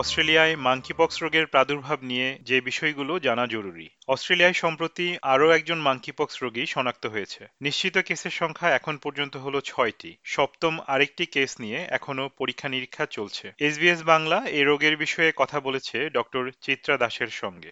অস্ট্রেলিয়ায় 0.00 0.54
মাঙ্কিপক্স 0.56 1.16
রোগের 1.22 1.46
প্রাদুর্ভাব 1.46 1.98
নিয়ে 2.02 2.28
যে 2.42 2.56
বিষয়গুলো 2.60 3.12
জানা 3.18 3.44
জরুরি, 3.46 3.86
অস্ট্রেলিয়ায় 4.08 4.52
সম্প্রতি 4.52 5.06
আরও 5.22 5.46
একজন 5.50 5.78
মাঙ্কিপক্স 5.78 6.34
রোগী 6.42 6.64
শনাক্ত 6.66 7.04
হয়েছে। 7.06 7.42
নিশ্চিত 7.62 7.94
কেসের 7.98 8.30
সংখ্যা 8.30 8.68
এখন 8.70 8.94
পর্যন্ত 8.96 9.34
হল 9.36 9.54
ছয়টি। 9.60 10.10
সপ্তম 10.24 10.74
আরেকটি 10.86 11.24
কেস 11.26 11.50
নিয়ে 11.60 11.78
এখনও 11.90 12.24
পরীক্ষা 12.38 12.68
নিরীক্ষা 12.68 13.04
চলছে 13.06 13.46
এসবিএস 13.58 14.00
বাংলা 14.02 14.38
এ 14.50 14.60
রোগের 14.64 14.94
বিষয়ে 14.96 15.30
কথা 15.36 15.58
বলেছে 15.60 15.96
ডক্টর 16.10 16.42
চিত্রা 16.60 16.94
দাসের 16.96 17.30
সঙ্গে। 17.42 17.70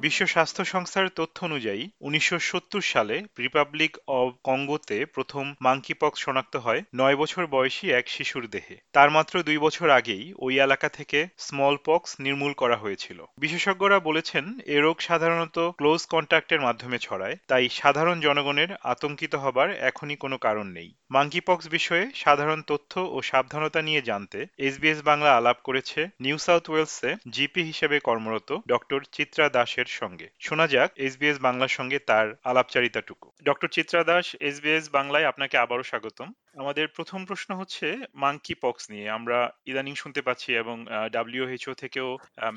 বিশ্ব 0.00 0.26
স্বাস্থ্য 0.26 0.64
সংস্থার 0.64 1.08
তথ্য 1.08 1.44
অনুযায়ী, 1.44 1.88
উনিশশো 2.00 2.38
সত্তর 2.38 2.80
সালে 2.80 3.22
রিপাবলিক 3.38 3.96
অব 4.06 4.32
কঙ্গোতে 4.44 5.04
প্রথম 5.04 5.54
মাঙ্কিপক্স 5.60 6.20
শনাক্ত 6.20 6.56
হয়। 6.56 6.82
নয় 6.94 7.16
বছর 7.16 7.46
বয়সী 7.46 7.90
এক 7.90 8.08
শিশুর 8.08 8.46
দেহে। 8.46 8.76
তার 8.92 9.10
মাত্র 9.10 9.42
দুই 9.42 9.58
বছর 9.58 9.90
আগেই 9.90 10.32
ওই 10.36 10.60
এলাকা 10.60 10.88
থেকে 10.88 11.28
স্মল 11.38 11.76
পক্স 11.84 12.20
নির্মূল 12.20 12.52
করা 12.52 12.76
হয়েছিল। 12.76 13.24
বিশেষজ্ঞরা 13.38 13.98
বলেছেন, 13.98 14.44
এ 14.66 14.80
রোগ 14.80 15.00
সাধারণত 15.00 15.58
ক্লোজ 15.58 16.06
কন্ট্যাক্টের 16.06 16.60
মাধ্যমে 16.60 16.98
ছড়ায়, 16.98 17.36
তাই 17.48 17.68
সাধারণ 17.68 18.20
জনগণের 18.20 18.68
আতঙ্কিত 18.84 19.34
হবার 19.34 19.70
এখনই 19.70 20.16
কোনো 20.16 20.38
কারণ 20.38 20.66
নেই। 20.66 20.94
মাঙ্কিপক্স 21.10 21.68
বিষয়ে 21.68 22.10
সাধারণ 22.14 22.62
তথ্য 22.66 23.08
ও 23.10 23.22
সাবধানতা 23.22 23.82
নিয়ে 23.82 24.02
জানতে 24.02 24.46
এসবিএস 24.58 25.02
বাংলা 25.02 25.36
আলাপ 25.36 25.56
করেছে 25.64 26.08
নিউ 26.20 26.38
সাউথ 26.38 26.70
ওয়েলসে 26.70 27.14
জিপি 27.30 27.62
হিসেবে 27.62 28.00
কর্মরত 28.00 28.58
ডক্টর 28.68 29.00
চিত্রা 29.12 29.48
দাসের 29.48 29.87
সঙ্গে। 29.88 30.30
শোনা 30.40 30.66
যাক 30.66 30.90
এসবিএস 30.96 31.38
বাংলার 31.38 31.68
সঙ্গে 31.68 31.98
তার 31.98 32.34
আলাপচারিতাটুকু। 32.44 33.32
ডক্টর 33.44 33.68
চিত্রা 33.68 34.00
দাস 34.04 34.26
এসবিএস 34.40 34.84
বাংলায় 34.92 35.26
আপনাকে 35.26 35.56
আবারও 35.58 35.82
স্বাগতম। 35.82 36.28
আমাদের 36.56 36.86
প্রথম 36.88 37.20
প্রশ্ন 37.24 37.50
হচ্ছে 37.56 37.86
মাঙ্কি 38.14 38.54
পক্স 38.54 38.82
নিয়ে। 38.90 39.06
আমরা 39.10 39.38
ইদানিং 39.66 39.94
শুনতে 39.94 40.20
পাচ্ছি 40.22 40.50
এবং 40.56 40.76
ডাব্লিউএইচও 41.12 41.74
থেকেও 41.74 42.08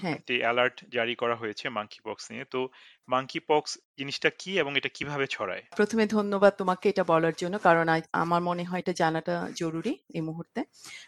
হ্যাঁ। 0.01 0.15
একটি 0.15 0.35
অ্যালার্ট 0.39 0.77
জারি 0.89 1.15
করা 1.15 1.35
হয়েছে 1.35 1.65
মাঙ্কি 1.69 1.99
পক্স 2.03 2.23
নিয়ে। 2.31 2.45
তো 2.45 2.59
মাঙ্কি 3.07 3.39
পক্স 3.49 3.71
জিনিসটা 3.97 4.29
কি 4.39 4.51
এবং 4.59 4.71
এটা 4.77 4.89
কীভাবে 4.97 5.25
ছড়ায়? 5.27 5.63
প্রথমে 5.75 6.03
ধন্যবাদ 6.07 6.53
তোমাকে 6.57 6.85
এটা 6.89 7.03
বলার 7.03 7.35
জন্য 7.37 7.55
কারণ 7.59 7.85
আমার 8.23 8.41
মনে 8.41 8.63
হয় 8.63 8.79
এটা 8.79 8.93
জানাটা 8.93 9.35
জরুরি 9.55 9.93
এই 10.13 10.21
মুহূর্তে। 10.21 10.59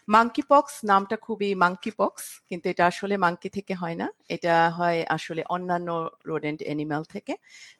মাঙ্কি 0.08 0.42
পক্স 0.48 0.72
নামটা 0.84 1.16
খুবই 1.16 1.50
মাঙ্কি 1.54 1.92
পক্স 1.96 2.24
কিন্তু 2.48 2.66
এটা 2.68 2.84
আসলে 2.86 3.14
মাঙ্কি 3.16 3.48
থেকে 3.48 3.74
হয় 3.74 3.94
না। 3.94 4.06
এটা 4.28 4.54
হয় 4.70 4.98
আসলে 5.16 5.42
অন্যান্য 5.48 5.88
রোডেন্ট 6.26 6.60
অ্যানিম্যাল 6.62 7.02
থেকে 7.04 7.32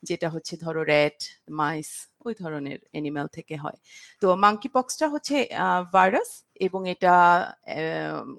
যেটা 0.03 0.29
হচ্ছে 0.31 0.55
ধরো 0.57 0.83
র্যাট 0.83 1.19
মাইস 1.61 1.84
ওই 2.21 2.35
ধরনের 2.35 2.79
অ্যানিম্যাল 2.91 3.27
থেকে 3.29 3.55
হয়। 3.57 3.79
তো 4.23 4.27
মাঙ্কি 4.37 4.69
পক্সটা 4.69 5.07
হচ্ছে 5.09 5.37
ভাইরাস 5.93 6.31
এবং 6.61 6.81
এটা 6.89 7.15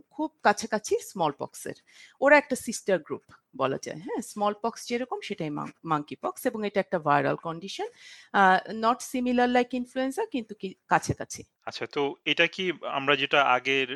খুব 0.09 0.29
কাছাকাছি 0.43 0.93
স্মল 1.11 1.31
পক্সের 1.31 1.77
ওরা 2.21 2.35
একটা 2.38 2.55
সিস্টার 2.55 2.97
গ্রুপ 2.99 3.25
বলা 3.55 3.77
যায় 3.77 3.99
হ্যাঁ? 4.01 4.21
স্মল 4.21 4.53
পক্স 4.61 4.79
যেরকম 4.88 5.19
সেটাই 5.21 5.51
মাঙ্কি 5.83 6.16
পক্স 6.16 6.41
এবং 6.45 6.59
এটা 6.66 6.79
একটা 6.79 6.99
viral 6.99 7.38
condition 7.38 7.88
not 8.81 8.99
similar 9.01 9.49
like 9.49 9.69
influenza 9.73 10.23
কিন্তু 10.25 10.53
কি 10.55 10.67
কাছাকাছি। 10.88 11.41
আচ্ছা 11.66 11.85
তো 11.88 12.01
এটা 12.25 12.45
কি 12.47 12.63
আমরা 12.91 13.13
যেটা 13.16 13.39
আগের 13.47 13.89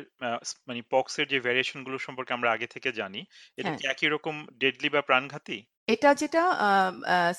মানে 0.68 0.80
পক্সের 0.90 1.26
যে 1.28 1.38
ভ্যারিয়েশনগুলো 1.40 1.96
সম্পর্কে 1.98 2.32
আমরা 2.34 2.48
আগে 2.52 2.66
থেকে 2.66 2.88
জানি 2.92 3.20
এটা 3.58 3.68
হ্যাঁ। 3.68 3.78
কি 3.78 3.84
একই 3.86 4.08
রকম 4.08 4.34
ডেডলি 4.58 4.88
বা 4.88 5.00
প্রাণঘাতী? 5.00 5.58
এটা 5.92 6.10
যেটা 6.22 6.42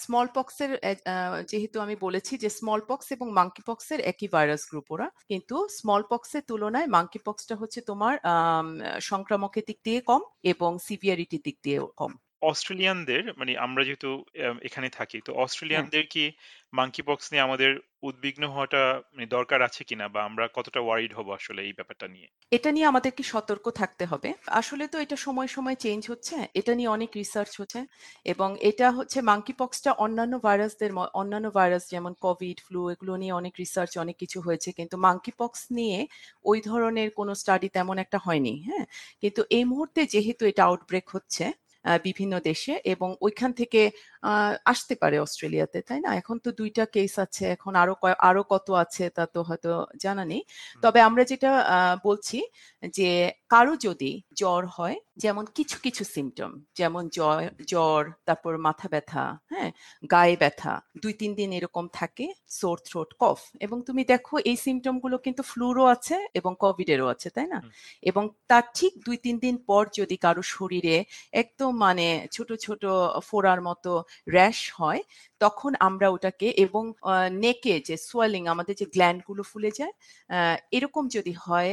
স্মল 0.03 0.27
পক্সের 0.35 0.71
যেহেতু 1.52 1.77
আমি 1.85 1.95
বলেছি 2.05 2.33
যে 2.44 2.49
স্মল 2.59 2.81
পক্স 2.89 3.05
এবং 3.16 3.27
মাঙ্কি 3.39 3.61
পক্সের 3.69 3.99
একই 4.12 4.28
ভাইরাস 4.35 4.63
গ্রুপ 4.69 4.88
ওরা, 4.94 5.07
কিন্তু 5.29 5.56
স্মল 5.79 6.01
পক্সের 6.12 6.44
তুলনায় 6.50 6.88
মাঙ্কি 6.95 7.19
পক্সটা 7.28 7.56
হচ্ছে 7.62 7.79
তোমার 7.89 8.13
সংক্রামকের 9.09 9.63
দিক 9.69 9.79
দিয়ে 9.88 10.00
কম 10.09 10.22
এবং 10.51 10.72
সিভিয়ারিটির 10.88 11.44
দিক 11.47 11.57
দিয়ে 11.66 11.79
কম। 12.00 12.12
অস্ট্রেলিয়ানদের 12.41 13.24
মানে 13.40 13.52
আমরা 13.66 13.81
যেহেতু 13.84 14.09
এখানে 14.62 14.88
থাকি 14.91 15.18
তো 15.22 15.31
হ্যাঁ। 15.31 15.41
অস্ট্রেলিয়ানদের 15.44 16.06
কি 16.07 16.24
মাঙ্কি 16.74 17.02
পক্স 17.02 17.25
নিয়ে 17.31 17.46
আমাদের 17.47 17.72
উদ্বিগ্ন 18.03 18.44
হওয়াটা 18.47 18.81
মানে 19.07 19.28
দরকার 19.28 19.59
আছে 19.68 19.81
কিনা? 19.84 20.06
বা 20.13 20.19
আমরা 20.29 20.46
কতটা 20.56 20.80
ওয়ারিড 20.84 21.12
হব 21.13 21.28
আসলে 21.38 21.62
এই 21.63 21.74
ব্যাপারটা 21.74 22.07
নিয়ে? 22.07 22.28
এটা 22.51 22.69
নিয়ে 22.72 22.88
আমাদেরকে 22.88 23.24
সতর্ক 23.25 23.66
থাকতে 23.74 24.03
হবে। 24.06 24.30
আসলে 24.59 24.84
তো 24.88 24.97
এটা 25.00 25.18
সময় 25.25 25.50
সময় 25.50 25.78
চেঞ্জ 25.78 26.01
হচ্ছে 26.12 26.35
এটা 26.56 26.72
নিয়ে 26.75 26.90
অনেক 26.90 27.12
রিসার্চ 27.16 27.51
হচ্ছে 27.62 27.80
এবং 28.25 28.50
এটা 28.69 28.88
হচ্ছে 28.97 29.19
মাঙ্কি 29.24 29.53
পক্সটা 29.53 29.91
অন্যান্য 29.97 30.34
ভাইরাসদের 30.44 30.91
ম- 30.94 31.12
অন্যান্য 31.13 31.47
ভাইরাস 31.51 31.84
যেমন 31.90 32.12
কোভিড 32.25 32.57
ফ্লু 32.66 32.81
এগুলো 32.94 33.13
নিয়ে 33.18 33.34
অনেক 33.34 33.53
রিসার্চ 33.59 33.91
অনেক 33.97 34.16
কিছু 34.18 34.38
হয়েছে। 34.41 34.69
কিন্তু 34.80 34.96
মাঙ্কি 35.00 35.31
পক্স 35.40 35.62
নিয়ে 35.78 36.00
ওই 36.46 36.59
ধরনের 36.62 37.09
কোনো 37.12 37.31
স্টাডি 37.35 37.68
তেমন 37.72 37.96
একটা 37.97 38.18
হয়নি 38.19 38.53
হ্যাঁ। 38.68 38.85
কিন্তু 39.24 39.41
এই 39.51 39.63
মুহূর্তে 39.66 40.01
যেহেতু 40.13 40.44
এটা 40.46 40.63
আউটব্রেক 40.66 41.06
হচ্ছে 41.16 41.46
বিভিন্ন 42.06 42.34
দেশে 42.46 42.74
এবং 42.86 43.09
ওইখান 43.22 43.52
থেকে 43.59 43.81
আহ, 44.24 44.52
আসতে 44.66 44.94
পারে 45.02 45.18
অস্ট্রেলিয়াতে 45.19 45.80
তাই 45.88 46.00
না? 46.02 46.09
এখন 46.22 46.36
তো 46.40 46.50
দুইটা 46.59 46.84
কেস 46.94 47.14
আছে 47.25 47.44
এখন 47.56 47.74
আরও 47.81 47.94
আরও 48.22 48.42
কত 48.52 48.68
আছে 48.84 49.03
তা 49.12 49.24
তো 49.34 49.40
হয়তো 49.50 49.69
জানা 50.03 50.24
নেই। 50.25 50.42
তবে 50.84 51.00
আমরা 51.08 51.24
যেটা 51.31 51.52
বলছি 52.06 52.38
যে 52.94 53.09
কারও 53.52 53.74
যদি 53.86 54.12
জ্বর 54.40 54.64
হয় 54.75 54.96
যেমন 55.18 55.46
কিছু 55.58 55.78
কিছু 55.86 56.03
সিমটম 56.14 56.52
যেমন 56.80 57.03
জ্বর 57.16 57.40
জ্বর 57.72 58.00
তারপর 58.28 58.53
মাথা 58.68 58.88
ব্যথা 58.94 59.24
হ্যাঁ? 59.52 59.69
গায়ে 60.12 60.36
ব্যথা 60.42 60.74
দুই 61.03 61.13
তিন 61.22 61.31
দিন 61.40 61.50
এরকম 61.58 61.86
থাকে 62.00 62.25
সোর 62.59 62.78
থ্রোট 62.88 63.09
কফ 63.22 63.40
এবং 63.66 63.78
তুমি 63.88 64.02
দেখো 64.13 64.36
এই 64.50 64.58
সিমটমগুলো 64.63 65.16
কিন্তু 65.25 65.42
ফ্লুরও 65.44 65.86
আছে 65.96 66.18
এবং 66.40 66.52
কোভিডেরও 66.63 67.08
আছে 67.13 67.28
তাই 67.36 67.48
না? 67.53 67.59
এবং 68.03 68.24
তার 68.50 68.66
ঠিক 68.78 68.94
দুই 69.06 69.18
তিন 69.25 69.36
দিন 69.44 69.56
পর 69.69 69.84
যদি 70.00 70.16
কারও 70.25 70.44
শরীরে 70.53 70.96
একদম 71.42 71.70
মানে 71.85 72.07
ছোট 72.35 72.49
ছোট 72.65 72.83
ফোড়ার 73.29 73.59
মতো 73.67 73.91
র্যাশ 74.35 74.59
হয়, 74.79 75.01
তখন 75.41 75.71
আমরা 75.87 76.07
ওটাকে 76.15 76.47
এবং 76.65 76.83
নেকে 77.43 77.73
যে 77.87 77.95
সোয়েলিং 78.09 78.43
আমাদের 78.53 78.75
যে 78.81 78.85
গ্ল্যান্ডগুলো 78.95 79.43
ফুলে 79.51 79.71
যায় 79.79 79.93
এরকম 80.77 81.03
যদি 81.15 81.33
হয় 81.45 81.71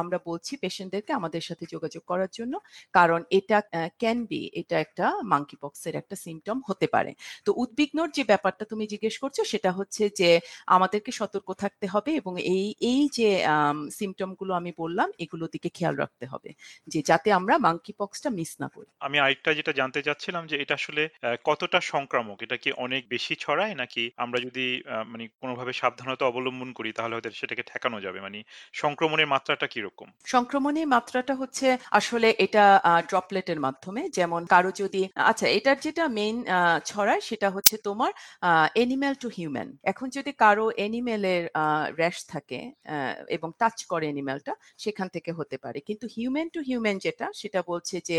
আমরা 0.00 0.18
বলছি 0.28 0.52
পেশেন্টদেরকে 0.64 1.12
আমাদের 1.20 1.42
সাথে 1.48 1.64
যোগাযোগ 1.74 2.02
করার 2.10 2.30
জন্য, 2.38 2.54
কারণ 2.96 3.20
এটা 3.38 3.58
ক্যান 4.02 4.18
বি 4.30 4.42
এটা 4.60 4.76
একটা 4.84 5.06
মাঙ্কি 5.32 5.56
পক্সের 5.62 5.94
একটা 6.00 6.16
সিমটম 6.24 6.58
হতে 6.68 6.86
পারে। 6.94 7.10
তো 7.46 7.50
উদ্বিগ্নর 7.62 8.08
যে 8.16 8.22
ব্যাপারটা 8.32 8.64
তুমি 8.72 8.84
জিজ্ঞেস 8.92 9.16
করছ, 9.22 9.36
সেটা 9.52 9.70
হচ্ছে 9.78 10.02
যে 10.20 10.30
আমাদেরকে 10.76 11.10
সতর্ক 11.20 11.48
থাকতে 11.62 11.86
হবে 11.94 12.10
এবং 12.20 12.32
এই 12.54 12.66
এই 12.92 13.02
যে 13.18 13.28
সিমটমগুলো 13.98 14.52
আমি 14.60 14.70
বললাম, 14.82 15.08
এগুলোর 15.24 15.50
দিকে 15.54 15.68
খেয়াল 15.76 15.94
রাখতে 16.02 16.24
হবে, 16.32 16.50
যে 16.92 17.00
যাতে 17.10 17.28
আমরা 17.38 17.54
মাঙ্কি 17.66 17.92
পক্সটা 18.00 18.28
মিস 18.38 18.52
না 18.62 18.68
করি। 18.76 18.90
আমি 19.06 19.16
আরেকটা 19.34 19.58
যেটা 19.58 19.72
জানতে 19.80 20.00
চাচ্ছিলাম 20.06 20.42
যে 20.50 20.56
এটা 20.62 20.74
আসলে 20.80 21.02
কতটা 21.48 21.78
সংক্রামক? 21.92 22.38
এটা 22.46 22.56
কি 22.62 22.70
অনেক 22.84 23.02
বেশি 23.14 23.34
ছড়ায় 23.44 23.74
নাকি 23.82 24.04
আমরা 24.24 24.38
যদি 24.46 24.66
মানে 25.12 25.24
কোনোভাবে 25.42 25.72
সাবধানতা 25.80 26.24
অবলম্বন 26.30 26.70
করি 26.78 26.90
তাহলে 26.98 27.14
হয়তো 27.16 27.30
সেটাকে 27.40 27.62
ঠেকানো 27.70 27.98
যাবে? 28.06 28.18
মানে 28.26 28.38
সংক্রমণের 28.82 29.28
মাত্রাটা 29.34 29.66
কীরকম? 29.74 30.08
সংক্রমণের 30.34 30.88
মাত্রাটা 30.94 31.34
হচ্ছে 31.40 31.66
আসলে 31.98 32.28
এটা 32.44 32.64
ড্রপলেটের 33.10 33.58
মাধ্যমে। 33.66 34.02
যেমন 34.18 34.42
কারও 34.54 34.70
যদি 34.82 35.02
আচ্ছা 35.30 35.46
এটার 35.58 35.78
যেটা 35.86 36.04
মেইন 36.18 36.36
ছড়ায় 36.90 37.22
সেটা 37.28 37.48
হচ্ছে 37.54 37.74
তোমার 37.88 38.10
এনিম্যাল 38.84 39.14
টু 39.22 39.28
হিউম্যান 39.36 39.68
এখন 39.92 40.06
যদি 40.16 40.30
কারও 40.44 40.66
এনিমেলের 40.86 41.42
র্যাশ 42.00 42.16
থাকে 42.32 42.60
এবং 43.36 43.48
টাচ 43.60 43.78
করে 43.92 44.04
এনিম্যালটা 44.12 44.52
সেখান 44.84 45.08
থেকে 45.14 45.30
হতে 45.38 45.56
পারে। 45.64 45.78
কিন্তু 45.88 46.06
হিউম্যান 46.16 46.48
টু 46.54 46.60
হিউম্যান 46.68 46.96
যেটা, 47.06 47.26
সেটা 47.40 47.60
বলছে 47.70 47.96
যে 48.10 48.18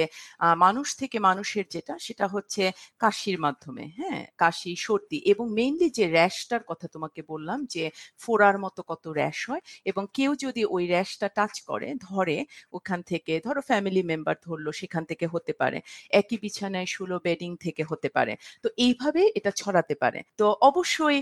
মানুষ 0.66 0.88
থেকে 0.96 1.05
মানুষের 1.20 1.66
যেটা, 1.70 1.94
সেটা 2.00 2.26
হচ্ছে 2.28 2.64
কাশির 3.00 3.38
মাধ্যমে 3.40 3.86
হ্যাঁ? 3.98 4.22
কাশি, 4.38 4.72
সর্দি 4.78 5.20
এবং 5.26 5.46
মেইনলি 5.52 5.88
যে 5.92 6.06
র্যাশটার 6.10 6.64
কথা 6.68 6.86
তোমাকে 6.88 7.22
বললাম 7.28 7.60
যে 7.66 7.84
ফোড়ার 8.20 8.56
মতো 8.60 8.82
কত 8.84 9.04
র্যাশ 9.18 9.40
হয় 9.50 9.62
এবং 9.86 10.04
কেউ 10.14 10.32
যদি 10.36 10.62
ওই 10.76 10.84
র্যাশটা 10.88 11.28
টাচ 11.30 11.54
করে, 11.62 11.90
ধরে 12.08 12.38
ওখান 12.74 13.00
থেকে, 13.04 13.34
ধরো 13.46 13.62
ফ্যামিলি 13.62 14.02
মেম্বার 14.04 14.36
ধরলো, 14.44 14.70
সেখান 14.72 15.04
থেকে 15.06 15.26
হতে 15.28 15.54
পারে। 15.54 15.78
একই 16.12 16.38
বিছানায় 16.38 16.90
শুলো 16.96 17.16
বেডিং 17.26 17.52
থেকে 17.58 17.84
হতে 17.84 18.10
পারে। 18.10 18.34
তো 18.64 18.70
এইভাবে 18.78 19.22
এটা 19.38 19.52
ছড়াতে 19.56 19.96
পারে। 19.96 20.20
তো 20.40 20.46
অবশ্যই 20.62 21.20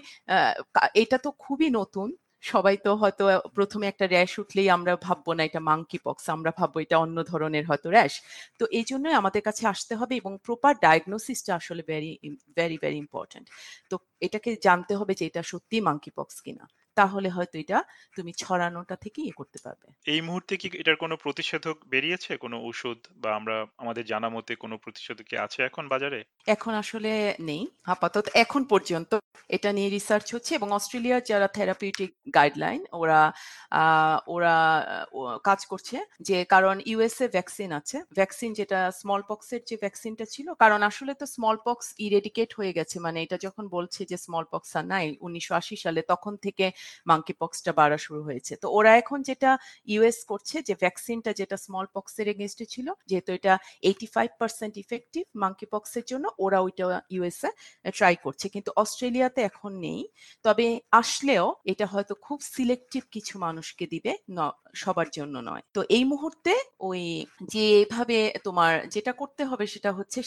এটা 0.96 1.18
তো 1.18 1.30
খুবই 1.40 1.70
নতুন। 1.72 2.08
সবাই 2.44 2.76
তো 2.86 2.92
হয়তো 2.96 3.24
প্রথমে 3.56 3.86
একটা 3.88 4.06
র্যাশ 4.08 4.32
উঠলেই 4.40 4.68
আমরা 4.70 4.94
ভাববো 4.98 5.32
না 5.38 5.44
এটা 5.44 5.62
মাংকি 5.62 5.98
পক্স 6.06 6.24
আমরা 6.30 6.52
ভাববো 6.60 6.78
এটা 6.80 6.96
অন্য 6.98 7.18
ধরনের 7.32 7.66
হয়তো 7.70 7.88
র্যাশ 7.90 8.14
তো 8.60 8.64
এই 8.72 8.86
জন্যই 8.92 9.16
আমাদের 9.22 9.42
কাছে 9.42 9.64
আসতে 9.68 9.94
হবে 9.96 10.14
এবং 10.16 10.34
প্রপার 10.46 10.74
ডায়াগনোসিসটা 10.82 11.52
আসলে 11.56 11.82
ভেরি 11.88 12.12
ভেরি 12.58 12.78
ভেরি 12.84 12.98
ইম্পর্ট্যান্ট 12.98 13.48
তো 13.92 13.96
এটাকে 14.22 14.50
জানতে 14.64 14.94
হবে 15.00 15.14
যে 15.20 15.24
এটা 15.26 15.42
সত্যি 15.52 15.78
মাংকি 15.88 16.12
পক্স 16.18 16.36
কিনা। 16.46 16.66
তাহলে 16.98 17.30
হয়তো 17.30 17.56
এটা 17.64 17.78
তুমি 18.18 18.32
ছড়ানোটা 18.44 18.96
থেকে 19.04 19.20
ইয়ে 19.22 19.38
করতে 19.40 19.60
পারবে। 19.66 19.88
এই 20.06 20.22
মুহূর্তে 20.28 20.54
কি 20.62 20.68
এটার 20.82 20.98
কোনো 21.04 21.16
প্রতিষেধক 21.24 21.78
বেরিয়েছে? 21.94 22.32
কোনো 22.38 22.58
ওষুধ 22.70 23.00
বা 23.22 23.30
আমরা 23.40 23.56
আমাদের 23.84 24.04
জানা 24.12 24.30
মতে 24.36 24.54
কোনো 24.64 24.76
প্রতিষেধক 24.84 25.26
কি 25.30 25.36
আছে 25.46 25.60
এখন 25.70 25.84
বাজারে? 25.94 26.20
এখন 26.56 26.74
আসলে 26.84 27.12
নেই 27.50 27.64
আপাতত 27.94 28.26
এখন 28.44 28.62
পর্যন্ত। 28.74 29.12
এটা 29.50 29.70
নিয়ে 29.78 29.90
রিসার্চ 29.90 30.28
হচ্ছে 30.36 30.52
এবং 30.56 30.70
অস্ট্রেলিয়ার 30.80 31.22
যারা 31.32 31.48
থেরাপিউটিক 31.58 32.12
গাইডলাইন 32.38 32.82
ওরা 33.02 33.22
ওরা 34.36 34.56
কাজ 35.50 35.60
করছে 35.72 35.98
যে 36.28 36.38
কারণ 36.54 36.76
ইউএসএ 36.92 37.28
ভ্যাকসিন 37.36 37.70
আছে। 37.80 37.98
ভ্যাকসিন 38.20 38.50
যেটা 38.60 38.80
স্মল 39.02 39.22
পক্সের 39.30 39.62
যে 39.70 39.76
ভ্যাকসিনটা 39.84 40.26
ছিল 40.26 40.48
কারণ 40.64 40.80
আসলে 40.90 41.14
তো 41.22 41.26
স্মল 41.36 41.58
পক্স 41.68 41.86
ইরেডিকেট 42.06 42.50
হয়ে 42.60 42.74
গেছে। 42.78 42.96
মানে 43.06 43.18
এটা 43.26 43.38
যখন 43.46 43.66
বলছে 43.76 44.02
যে 44.12 44.18
স্মল 44.26 44.46
পক্স 44.54 44.70
আর 44.80 44.86
নাই 44.94 45.06
উনিশশো 45.28 45.54
আশি 45.62 45.76
সালে 45.84 46.02
তখন 46.14 46.34
থেকে 46.46 46.66
মাঙ্কি 47.08 47.34
পক্সটা 47.42 47.72
বাড়া 47.80 47.98
শুরু 47.98 48.22
হয়েছে। 48.24 48.54
তো 48.62 48.68
ওরা 48.78 48.92
এখন 49.02 49.20
যেটা 49.22 49.52
ইউএস 49.88 50.20
করছে, 50.32 50.56
যে 50.68 50.74
ভ্যাকসিনটা 50.84 51.32
যেটা 51.40 51.58
স্মল 51.66 51.86
পক্সের 51.96 52.28
এগেনস্টে 52.34 52.66
ছিল, 52.66 52.88
যেহেতু 53.10 53.30
এটা 53.38 53.54
এইটি 53.82 54.08
ফাইভ 54.16 54.30
পার্সেন্ট 54.40 54.74
ইফেক্টিভ 54.78 55.24
মাঙ্কি 55.36 55.66
পক্সের 55.74 56.06
জন্য, 56.12 56.26
ওরা 56.40 56.60
ওইটা 56.66 56.86
ইউএসএ 57.16 57.50
ট্রাই 57.98 58.16
করছে। 58.26 58.46
কিন্তু 58.50 58.70
অস্ট্রেলিয়াতে 58.76 59.40
এখন 59.50 59.72
নেই। 59.86 60.02
তবে 60.46 60.66
আসলেও 60.92 61.46
এটা 61.72 61.86
হয়তো 61.86 62.14
খুব 62.26 62.40
সিলেক্টিভ 62.56 63.04
কিছু 63.12 63.34
মানুষকে 63.40 63.86
দিবে 63.88 64.12
সবার 64.74 65.08
জন্য 65.18 65.36
নয়। 65.50 65.64
তো 65.74 65.82
এই 65.98 66.04
মুহূর্তে 66.04 66.54
ওই 66.80 67.02
যেভাবে 67.54 68.18
তোমার 68.44 68.74
যেটা 68.88 69.12
করতে 69.12 69.44
হবে 69.50 69.66
সেটা 69.68 69.92
হচ্ছে 69.92 70.20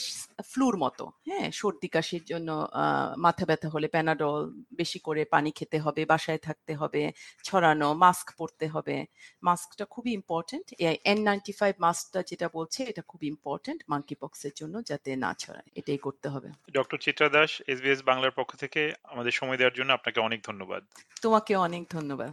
ফ্লুর 0.51 0.75
মতো 0.77 1.03
হ্যাঁ? 1.27 1.47
সর্দি 1.51 1.87
কাশির 1.87 2.23
জন্য 2.25 2.49
মাথা 3.17 3.45
ব্যথা 3.49 3.67
হলে 3.69 3.87
প্যানাডল 3.87 4.35
বেশি 4.79 4.99
করে 4.99 5.21
পানি 5.25 5.49
খেতে 5.51 5.77
হবে 5.79 6.01
বাসায় 6.05 6.37
থাকতে 6.37 6.73
হবে 6.75 7.01
ছড়ানো 7.43 7.87
মাস্ক 8.03 8.27
পরতে 8.37 8.65
হবে। 8.67 8.95
মাস্কটা 9.43 9.85
খুবই 9.93 10.11
ইম্পর্টেন্ট 10.19 10.65
এন 11.11 11.19
নাইনটি 11.27 11.53
ফাইভ 11.59 11.73
মাস্কটা 11.79 12.19
যেটা 12.29 12.47
বলছে 12.53 12.79
এটা 12.83 13.01
খুব 13.01 13.21
ইম্পর্টেন্ট 13.23 13.79
মাঙ্কি 13.91 14.15
পক্সের 14.21 14.53
জন্য 14.55 14.75
যাতে 14.89 15.09
না 15.15 15.31
ছড়ায়। 15.39 15.67
এটাই 15.75 15.99
করতে 16.05 16.27
হবে। 16.33 16.49
ডক্টর 16.77 16.97
চিত্রা 17.05 17.27
দাস 17.29 17.51
এসবিএস 17.67 17.99
বাংলার 18.09 18.33
পক্ষ 18.39 18.51
থেকে 18.55 18.81
আমাদের 19.03 19.33
সময় 19.39 19.57
দেওয়ার 19.59 19.75
জন্য 19.79 19.89
আপনাকে 19.93 20.19
অনেক 20.27 20.39
ধন্যবাদ। 20.47 20.81
তোমাকে 21.21 21.53
অনেক 21.67 21.83
ধন্যবাদ। 21.95 22.31